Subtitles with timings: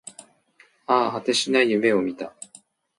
[0.87, 2.33] ああ、果てしない夢を見た